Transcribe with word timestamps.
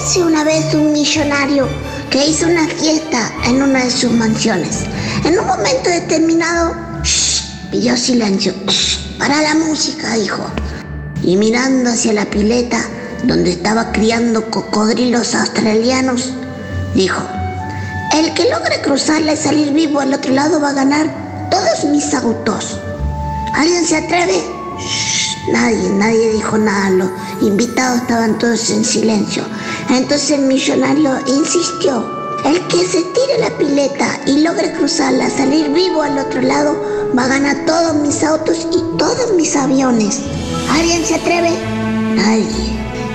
Érase 0.00 0.24
una 0.24 0.44
vez 0.44 0.72
un 0.72 0.92
millonario 0.92 1.68
que 2.08 2.26
hizo 2.26 2.46
una 2.46 2.66
fiesta 2.66 3.30
en 3.44 3.62
una 3.62 3.84
de 3.84 3.90
sus 3.90 4.10
mansiones. 4.10 4.86
En 5.26 5.38
un 5.38 5.46
momento 5.46 5.90
determinado, 5.90 6.74
shh, 7.02 7.68
pidió 7.70 7.94
silencio. 7.98 8.54
Shh, 8.66 9.18
para 9.18 9.42
la 9.42 9.54
música, 9.54 10.14
dijo. 10.14 10.42
Y 11.22 11.36
mirando 11.36 11.90
hacia 11.90 12.14
la 12.14 12.24
pileta 12.24 12.80
donde 13.24 13.50
estaba 13.50 13.92
criando 13.92 14.50
cocodrilos 14.50 15.34
australianos, 15.34 16.30
dijo, 16.94 17.20
el 18.14 18.32
que 18.32 18.48
logre 18.48 18.80
cruzarla 18.80 19.34
y 19.34 19.36
salir 19.36 19.70
vivo 19.74 20.00
al 20.00 20.14
otro 20.14 20.32
lado 20.32 20.62
va 20.62 20.70
a 20.70 20.74
ganar 20.74 21.10
todos 21.50 21.84
mis 21.84 22.14
autos. 22.14 22.78
¿Alguien 23.52 23.84
se 23.84 23.98
atreve? 23.98 24.42
Shh, 24.78 25.52
nadie, 25.52 25.90
nadie 25.90 26.32
dijo 26.32 26.56
nada. 26.56 26.88
Los 26.88 27.10
invitados 27.42 28.00
estaban 28.00 28.38
todos 28.38 28.70
en 28.70 28.82
silencio. 28.82 29.44
Entonces 29.90 30.30
el 30.30 30.42
millonario 30.42 31.18
insistió. 31.26 32.18
El 32.44 32.66
que 32.68 32.86
se 32.86 33.02
tire 33.02 33.38
la 33.38 33.50
pileta 33.58 34.20
y 34.26 34.38
logre 34.38 34.72
cruzarla, 34.72 35.28
salir 35.28 35.68
vivo 35.70 36.00
al 36.00 36.18
otro 36.18 36.40
lado, 36.40 36.74
va 37.16 37.24
a 37.24 37.28
ganar 37.28 37.66
todos 37.66 37.94
mis 37.96 38.22
autos 38.22 38.66
y 38.72 38.96
todos 38.96 39.34
mis 39.34 39.54
aviones. 39.56 40.20
¿Alguien 40.70 41.04
se 41.04 41.16
atreve? 41.16 41.50
Nadie. 42.14 42.46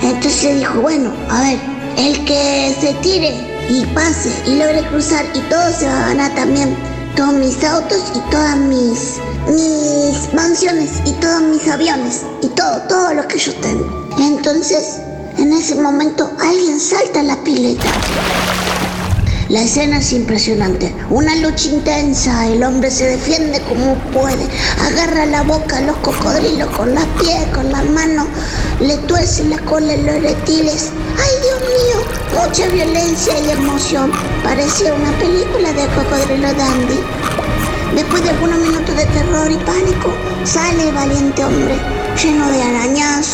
Entonces 0.02 0.60
dijo, 0.60 0.80
bueno, 0.80 1.12
a 1.28 1.40
ver, 1.40 1.58
el 1.96 2.24
que 2.24 2.76
se 2.80 2.92
tire 3.02 3.34
y 3.68 3.84
pase 3.86 4.30
y 4.46 4.56
logre 4.56 4.86
cruzar 4.88 5.24
y 5.34 5.40
todo 5.50 5.72
se 5.72 5.86
va 5.86 6.04
a 6.04 6.08
ganar 6.08 6.34
también 6.36 6.76
todos 7.16 7.32
mis 7.32 7.64
autos 7.64 8.12
y 8.14 8.30
todas 8.30 8.56
mis 8.58 9.16
mis 9.48 10.34
mansiones 10.34 11.00
y 11.04 11.12
todos 11.12 11.42
mis 11.42 11.66
aviones 11.68 12.22
y 12.42 12.48
todo, 12.48 12.82
todo 12.88 13.14
lo 13.14 13.26
que 13.26 13.38
yo 13.38 13.54
tengo. 13.56 14.06
Entonces, 14.18 15.00
en 15.38 15.52
ese 15.52 15.74
momento 15.74 16.30
alguien 16.40 16.80
salta 16.80 17.20
a 17.20 17.22
la 17.22 17.36
pileta. 17.42 17.86
La 19.48 19.62
escena 19.62 19.98
es 19.98 20.12
impresionante. 20.12 20.92
Una 21.08 21.36
lucha 21.36 21.68
intensa. 21.68 22.46
El 22.48 22.64
hombre 22.64 22.90
se 22.90 23.06
defiende 23.06 23.60
como 23.68 23.94
puede. 24.12 24.44
Agarra 24.84 25.24
la 25.26 25.42
boca 25.42 25.78
a 25.78 25.82
los 25.82 25.96
cocodrilos 25.98 26.68
con 26.76 26.94
las 26.94 27.04
pies, 27.20 27.46
con 27.54 27.70
las 27.70 27.84
manos. 27.90 28.26
Le 28.80 28.96
tuerce 28.98 29.44
la 29.44 29.58
cola 29.58 29.92
en 29.92 30.06
los 30.06 30.20
reptiles. 30.20 30.90
¡Ay, 31.16 31.30
Dios 31.42 31.60
mío! 31.60 32.42
Mucha 32.42 32.66
violencia 32.68 33.34
y 33.38 33.50
emoción. 33.50 34.10
Parecía 34.42 34.94
una 34.94 35.16
película 35.18 35.72
de 35.72 35.86
cocodrilo 35.94 36.52
dandy. 36.54 36.98
Después 37.94 38.24
de 38.24 38.30
algunos 38.30 38.58
minutos 38.58 38.96
de 38.96 39.06
terror 39.06 39.50
y 39.50 39.56
pánico, 39.58 40.12
sale 40.44 40.88
el 40.88 40.94
valiente 40.94 41.44
hombre, 41.44 41.76
lleno 42.20 42.50
de 42.50 42.62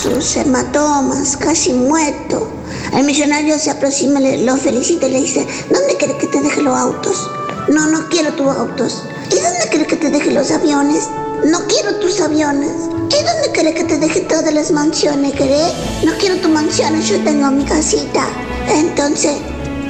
arañazos, 0.04 0.36
hematomas, 0.36 1.36
casi 1.36 1.72
muerto. 1.72 2.48
El 2.96 3.04
millonario 3.04 3.58
se 3.58 3.70
aproxima, 3.70 4.20
lo 4.20 4.56
felicita 4.56 5.06
y 5.06 5.12
le 5.12 5.20
dice, 5.20 5.46
¿dónde 5.70 5.96
quieres 5.96 6.16
que 6.16 6.26
te 6.26 6.40
deje 6.40 6.62
los 6.62 6.76
autos? 6.76 7.30
No, 7.68 7.86
no 7.86 8.08
quiero 8.08 8.32
tus 8.32 8.46
autos. 8.48 9.04
¿Y 9.30 9.34
dónde 9.34 9.68
quieres 9.70 9.88
que 9.88 9.96
te 9.96 10.10
deje 10.10 10.30
los 10.30 10.50
aviones? 10.50 11.08
No 11.44 11.66
quiero 11.66 11.96
tus 11.96 12.20
aviones. 12.20 12.72
¿Y 13.08 13.24
dónde 13.24 13.50
quieres 13.52 13.74
que 13.74 13.84
te 13.84 13.98
deje 13.98 14.20
todas 14.22 14.52
las 14.52 14.70
mansiones? 14.70 15.32
¿Querés? 15.34 15.72
No 16.04 16.12
quiero 16.18 16.36
tus 16.36 16.50
mansiones, 16.50 17.08
yo 17.08 17.22
tengo 17.22 17.50
mi 17.50 17.64
casita. 17.64 18.26
Entonces, 18.68 19.36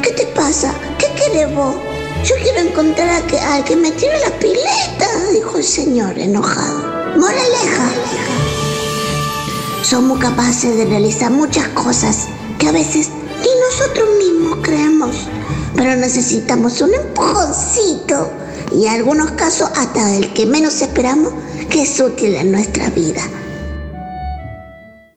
¿qué 0.03 0.11
te 0.11 0.27
pasa? 0.27 0.75
¿Qué 0.99 1.07
querés 1.15 1.55
vos? 1.55 1.75
Yo 2.25 2.35
quiero 2.43 2.61
encontrar 2.61 3.09
a 3.09 3.27
que, 3.27 3.39
al 3.39 3.65
que 3.65 3.77
me 3.77 3.91
tire 3.93 4.19
la 4.21 4.39
pileta, 4.39 5.09
dijo 5.33 5.59
el 5.59 5.65
señor 5.65 6.19
enojado. 6.19 7.19
Moraleja. 7.19 8.42
Somos 9.93 10.21
capaces 10.21 10.75
de 10.79 10.87
realizar 10.87 11.31
muchas 11.31 11.69
cosas 11.69 12.29
que 12.59 12.67
a 12.67 12.73
veces 12.73 13.11
ni 13.43 13.49
nosotros 13.69 14.09
mismos 14.17 14.61
creemos, 14.63 15.15
pero 15.77 15.97
necesitamos 15.97 16.81
un 16.81 16.95
empujoncito 16.95 18.31
y 18.75 18.87
en 18.87 18.95
algunos 18.95 19.33
casos 19.33 19.69
hasta 19.77 20.17
el 20.17 20.33
que 20.33 20.47
menos 20.47 20.81
esperamos 20.81 21.35
que 21.69 21.83
es 21.83 22.01
útil 22.01 22.37
en 22.37 22.53
nuestra 22.53 22.89
vida. 22.89 23.21